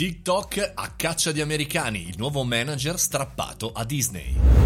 TikTok 0.00 0.72
a 0.76 0.94
caccia 0.96 1.30
di 1.30 1.42
americani, 1.42 2.08
il 2.08 2.14
nuovo 2.16 2.42
manager 2.42 2.98
strappato 2.98 3.70
a 3.70 3.84
Disney. 3.84 4.59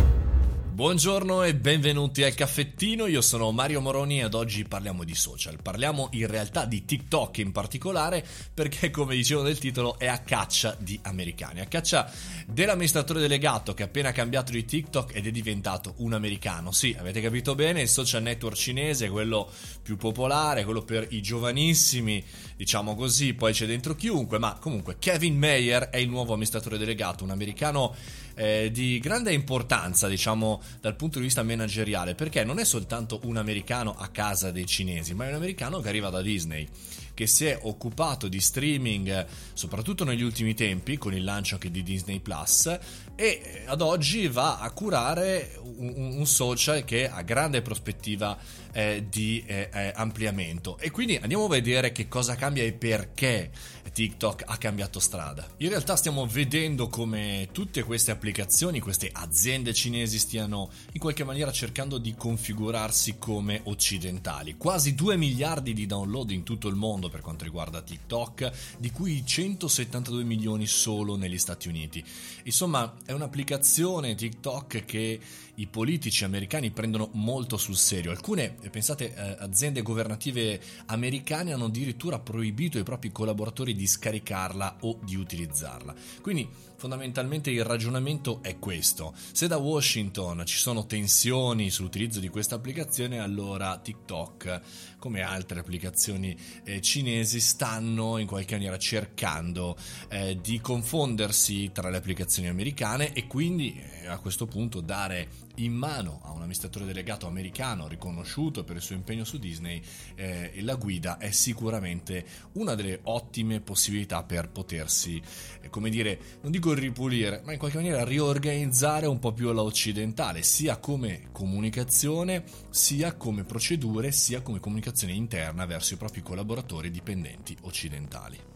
Buongiorno 0.75 1.45
e 1.45 1.55
benvenuti 1.55 2.25
al 2.25 2.35
caffettino, 2.35 3.07
io 3.07 3.21
sono 3.21 3.53
Mario 3.53 3.81
Moroni 3.81 4.21
ed 4.21 4.35
oggi 4.35 4.65
parliamo 4.65 5.05
di 5.05 5.15
social. 5.15 5.63
Parliamo 5.63 6.09
in 6.15 6.27
realtà 6.27 6.65
di 6.65 6.85
TikTok 6.85 7.39
in 7.39 7.53
particolare 7.53 8.27
perché 8.53 8.91
come 8.91 9.15
dicevo 9.15 9.43
nel 9.43 9.57
titolo 9.57 9.97
è 10.01 10.09
a 10.09 10.19
caccia 10.19 10.77
di 10.77 10.99
americani, 11.03 11.61
a 11.61 11.67
caccia 11.67 12.11
dell'amministratore 12.49 13.21
delegato 13.21 13.73
che 13.73 13.85
ha 13.85 13.87
appena 13.87 14.11
cambiato 14.11 14.51
di 14.51 14.65
TikTok 14.65 15.15
ed 15.15 15.29
è 15.29 15.31
diventato 15.31 15.95
un 15.99 16.13
americano. 16.13 16.73
Sì, 16.73 16.93
avete 16.99 17.21
capito 17.21 17.55
bene, 17.55 17.83
il 17.83 17.89
social 17.89 18.23
network 18.23 18.57
cinese 18.57 19.09
quello 19.09 19.49
più 19.81 19.97
popolare, 19.97 20.65
quello 20.65 20.83
per 20.83 21.07
i 21.11 21.23
giovanissimi, 21.23 22.21
diciamo 22.57 22.97
così, 22.97 23.35
poi 23.35 23.53
c'è 23.53 23.67
dentro 23.67 23.95
chiunque, 23.95 24.41
ma 24.41 24.59
comunque 24.59 24.97
Kevin 24.99 25.39
Mayer 25.39 25.91
è 25.91 25.99
il 25.99 26.09
nuovo 26.09 26.33
amministratore 26.33 26.79
delegato, 26.79 27.23
un 27.23 27.31
americano 27.31 27.95
eh, 28.35 28.71
di 28.73 28.99
grande 28.99 29.33
importanza, 29.33 30.09
diciamo, 30.09 30.63
dal 30.81 30.97
punto 30.97 31.19
di 31.19 31.25
vista 31.25 31.43
manageriale, 31.43 32.15
perché 32.15 32.45
non 32.45 32.59
è 32.59 32.65
soltanto 32.65 33.21
un 33.25 33.37
americano 33.37 33.95
a 33.97 34.09
casa 34.09 34.51
dei 34.51 34.67
cinesi, 34.67 35.15
ma 35.15 35.27
è 35.27 35.29
un 35.29 35.35
americano 35.35 35.81
che 35.81 35.89
arriva 35.89 36.11
da 36.11 36.23
Disney 36.23 36.69
che 37.15 37.27
si 37.27 37.47
è 37.47 37.59
occupato 37.63 38.29
di 38.29 38.41
streaming 38.41 39.27
soprattutto 39.53 40.05
negli 40.05 40.23
ultimi 40.23 40.55
tempi 40.55 40.99
con 40.99 41.15
il 41.15 41.25
lancio 41.25 41.55
anche 41.55 41.71
di 41.71 41.83
Disney 41.83 42.21
Plus 42.21 42.67
e 42.67 42.79
eh, 43.17 43.63
ad 43.67 43.81
oggi 43.81 44.27
va 44.29 44.59
a 44.59 44.71
curare 44.73 45.59
un, 45.63 46.17
un 46.19 46.27
social 46.27 46.85
che 46.85 47.09
ha 47.09 47.23
grande 47.23 47.63
prospettiva 47.63 48.37
eh, 48.73 49.07
di 49.09 49.43
eh, 49.47 49.71
eh, 49.73 49.93
ampliamento 49.95 50.77
e 50.79 50.91
quindi 50.91 51.17
andiamo 51.17 51.45
a 51.45 51.49
vedere 51.49 51.93
che 51.93 52.09
cosa 52.09 52.35
cambia 52.35 52.65
e 52.65 52.73
perché 52.73 53.51
TikTok 53.95 54.43
ha 54.47 54.57
cambiato 54.57 54.99
strada. 54.99 55.49
In 55.59 55.69
realtà 55.69 55.95
stiamo 55.95 56.27
vedendo 56.27 56.89
come 56.89 57.49
tutte 57.53 57.85
queste 57.85 58.11
applicazioni, 58.11 58.81
queste 58.81 59.09
aziende 59.11 59.73
cinesi 59.73 60.19
stiano 60.19 60.69
in 60.93 61.01
qualche 61.01 61.23
maniera 61.23 61.53
cercando 61.53 61.99
di 61.99 62.15
configurarsi 62.17 63.17
come 63.19 63.61
occidentali. 63.65 64.57
Quasi 64.57 64.97
2 64.97 65.17
miliardi 65.17 65.73
di 65.73 65.87
download 65.87 66.33
in 66.33 66.43
tutto 66.43 66.67
il 66.67 66.75
mondo 66.75 67.04
per 67.09 67.21
quanto 67.21 67.45
riguarda 67.45 67.83
TikTok, 67.83 68.77
di 68.79 68.91
cui 68.91 69.25
172 69.25 70.25
milioni 70.25 70.67
solo 70.67 71.17
negli 71.17 71.39
Stati 71.39 71.69
Uniti. 71.69 72.05
Insomma, 72.45 72.97
è 73.05 73.13
un'applicazione 73.13 74.15
TikTok 74.15 74.85
che 74.85 75.21
i 75.57 75.67
politici 75.67 76.25
americani 76.25 76.71
prendono 76.71 77.11
molto 77.13 77.57
sul 77.57 77.77
serio. 77.77 78.11
Alcune, 78.11 78.57
pensate, 78.71 79.15
eh, 79.15 79.37
aziende 79.39 79.83
governative 79.83 80.61
americane 80.87 81.53
hanno 81.53 81.67
addirittura 81.67 82.19
proibito 82.19 82.79
ai 82.79 82.85
propri 82.85 83.13
collaboratori 83.13 83.75
di 83.75 83.87
scaricarla 83.87 84.79
o 84.81 84.99
di 85.03 85.15
utilizzarla. 85.15 85.95
Quindi 86.21 86.49
fondamentalmente 86.77 87.51
il 87.51 87.65
ragionamento 87.65 88.43
è 88.43 88.59
questo. 88.59 89.15
Se 89.33 89.47
da 89.47 89.57
Washington 89.57 90.43
ci 90.45 90.59
sono 90.59 90.87
tensioni 90.87 91.71
sull'utilizzo 91.71 92.21
di 92.21 92.29
questa 92.29 92.57
applicazione, 92.57 93.21
allora 93.21 93.79
TikTok, 93.79 94.61
come 94.99 95.23
altre 95.23 95.61
applicazioni 95.61 96.37
eh, 96.65 96.81
cinesi, 96.95 97.41
stanno 97.41 98.19
in 98.19 98.27
qualche 98.29 98.55
maniera 98.55 98.79
cercando 98.79 99.77
eh, 100.11 100.39
di 100.41 100.61
confondersi 100.61 101.73
tra 101.73 101.91
le 101.91 101.97
applicazioni 101.97 102.47
americane 102.47 103.13
e 103.13 103.27
quindi 103.27 103.77
eh, 104.03 104.07
a 104.07 104.19
questo 104.19 104.47
punto 104.47 104.81
dare 104.81 105.43
in 105.57 105.73
mano 105.73 106.21
a 106.25 106.31
un 106.31 106.39
amministratore 106.39 106.85
delegato 106.85 107.27
americano 107.27 107.87
riconosciuto 107.87 108.65
per 108.65 108.77
il 108.77 108.83
suo 108.83 108.95
impegno 108.97 109.25
su 109.25 109.39
Disney 109.39 109.81
eh, 110.17 110.53
la 110.63 110.75
guida 110.75 111.19
è 111.19 111.31
sicuramente 111.31 112.25
una 112.53 112.75
delle 112.75 113.01
ottime 113.05 113.61
possibilità 113.61 114.23
per 114.23 114.49
potersi, 114.49 115.21
eh, 115.61 115.69
come 115.71 115.91
dire, 115.91 116.19
non 116.43 116.51
dico 116.51 116.73
ripulire, 116.73 117.43
ma 117.45 117.53
in 117.53 117.59
qualche 117.59 117.77
maniera 117.77 118.05
riorganizzare 118.05 119.07
un 119.07 119.19
po' 119.19 119.33
più 119.33 119.49
alla 119.49 119.63
occidentale, 119.63 120.43
sia 120.43 120.79
come 120.79 121.29
comunicazione, 121.31 122.45
sia 122.71 123.15
come 123.15 123.45
procedure, 123.45 124.11
sia 124.11 124.41
come 124.41 124.61
comunicazione 124.61 125.13
interna 125.13 125.67
verso 125.67 125.95
i 125.95 125.99
propri 125.99 126.23
collaboratori 126.23 126.84
dipendenti 126.91 127.57
occidentali. 127.63 128.54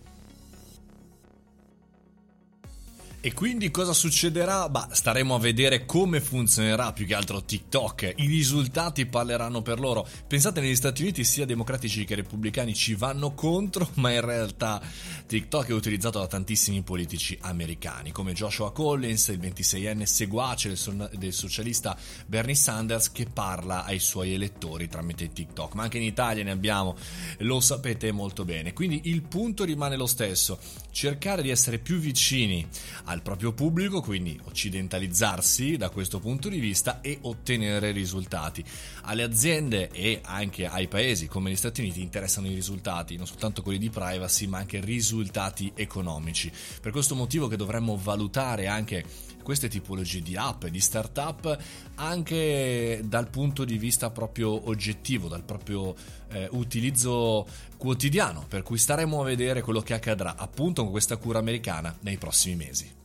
E 3.21 3.35
quindi 3.35 3.73
cosa 3.73 3.93
succederà? 3.93 4.69
Bah, 4.69 4.91
staremo 4.93 5.35
a 5.35 5.41
vedere 5.41 5.85
come 5.85 6.21
funzionerà 6.21 6.93
più 6.93 7.05
che 7.05 7.17
altro 7.17 7.43
TikTok. 7.43 8.13
I 8.15 8.27
risultati 8.29 9.07
parleranno 9.07 9.61
per 9.61 9.81
loro. 9.81 10.07
Pensate 10.29 10.61
negli 10.61 10.77
Stati 10.77 11.03
Uniti 11.03 11.25
sia 11.25 11.45
democratici 11.45 12.05
che 12.05 12.15
repubblicani 12.15 12.75
ci 12.75 12.95
vanno 12.95 13.35
contro, 13.35 13.91
ma 13.99 14.13
in 14.13 14.21
realtà 14.21 14.81
TikTok 15.27 15.67
è 15.67 15.73
utilizzato 15.73 16.21
da 16.21 16.29
tantissimi 16.29 16.83
politici 16.83 17.37
americani, 17.41 18.13
come 18.13 18.35
Joshua 18.35 18.71
Collins, 18.71 19.27
il 19.29 19.41
26enne 19.41 20.05
seguace 20.05 20.77
del 21.15 21.33
socialista 21.33 21.99
Bernie 22.25 22.55
Sanders 22.55 23.11
che 23.11 23.27
parla 23.27 23.85
ai 23.85 23.99
suoi 23.99 24.33
elettori 24.33 24.87
tramite 24.87 25.33
TikTok. 25.33 25.75
Ma 25.75 25.83
anche 25.83 25.97
in 25.99 26.05
Italia 26.05 26.45
ne 26.45 26.53
abbiamo, 26.53 26.95
lo 27.39 27.59
sapete 27.59 28.13
molto 28.13 28.45
bene. 28.45 28.73
Quindi 28.73 29.01
il 29.07 29.23
punto 29.23 29.65
rimane 29.65 29.97
lo 29.97 30.07
stesso, 30.07 30.61
cercare 30.93 31.43
di 31.43 31.51
essere 31.51 31.79
più 31.79 31.99
vicini 31.99 32.65
al 33.09 33.23
proprio 33.23 33.53
pubblico, 33.53 34.03
quindi 34.03 34.39
occidentalizzarsi 34.45 35.77
da 35.77 35.89
questo 35.89 36.21
punto 36.21 36.49
di 36.49 36.61
vista 36.61 37.01
e 37.01 37.19
ottenere 37.23 37.91
risultati. 37.91 38.63
Alle 39.03 39.23
aziende 39.23 39.89
e 39.91 40.21
anche 40.23 40.67
ai 40.67 40.89
paesi 40.89 41.27
come 41.27 41.51
gli 41.51 41.57
Stati 41.57 41.81
Uniti 41.81 42.03
interessano 42.03 42.49
i 42.49 42.55
risultati, 42.55 43.17
non 43.17 43.27
soltanto 43.27 43.63
quelli 43.63 43.79
di 43.79 43.91
privacy, 43.91 44.47
ma 44.47 44.59
anche 44.59 44.81
risultati 44.81 45.73
economici. 45.75 46.53
Per 46.81 46.93
questo 46.93 47.15
motivo 47.15 47.49
che 47.49 47.57
dovremmo 47.57 47.97
valutare 47.97 48.67
anche 48.67 49.05
queste 49.43 49.69
tipologie 49.69 50.21
di 50.21 50.37
app 50.37 50.65
e 50.65 50.71
di 50.71 50.79
startup 50.79 51.59
anche 51.95 53.01
dal 53.03 53.31
punto 53.31 53.65
di 53.65 53.79
vista 53.79 54.11
proprio 54.11 54.69
oggettivo, 54.69 55.27
dal 55.27 55.43
proprio 55.43 55.95
eh, 56.29 56.49
utilizzo 56.51 57.47
quotidiano, 57.79 58.45
per 58.47 58.63
cui 58.63 58.77
staremo 58.77 59.23
a 59.23 59.25
vedere 59.25 59.63
quello 59.63 59.81
che 59.81 59.95
accadrà 59.95 60.37
appunto 60.37 60.83
con 60.83 60.91
questa 60.91 61.17
cura 61.17 61.39
americana 61.39 61.97
nei 62.01 62.19
prossimi 62.19 62.57
mesi. 62.57 62.98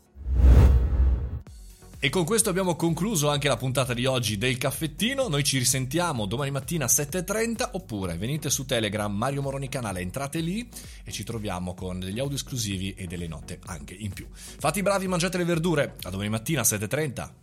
E 2.03 2.09
con 2.09 2.25
questo 2.25 2.50
abbiamo 2.50 2.75
concluso 2.75 3.30
anche 3.30 3.47
la 3.47 3.56
puntata 3.56 3.94
di 3.94 4.06
oggi 4.06 4.38
del 4.38 4.58
caffettino. 4.58 5.30
Noi 5.30 5.41
ci 5.41 5.58
risentiamo 5.58 6.25
domani 6.25 6.52
mattina 6.52 6.84
a 6.84 6.90
7.30 6.90 7.69
oppure 7.72 8.18
venite 8.18 8.50
su 8.50 8.66
Telegram, 8.66 9.09
Mario 9.09 9.41
Moroni 9.41 9.69
canale, 9.69 10.02
entrate 10.02 10.42
lì 10.42 10.68
e 11.06 11.12
ci 11.13 11.24
troviamo 11.24 11.74
con 11.74 12.00
degli 12.00 12.19
audio 12.19 12.36
esclusivi 12.36 12.94
e 12.94 13.08
delle 13.08 13.30
note 13.30 13.58
anche 13.68 13.94
in 13.94 14.12
più. 14.12 14.28
Fate 14.34 14.80
i 14.80 14.81
bravi, 14.81 15.08
mangiate 15.08 15.38
le 15.38 15.46
verdure. 15.46 15.96
A 16.02 16.09
domani 16.09 16.28
mattina 16.28 16.59
a 16.59 16.66
7.30. 16.66 17.43